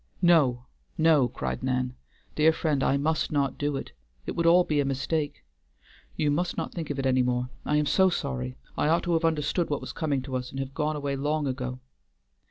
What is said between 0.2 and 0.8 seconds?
"No,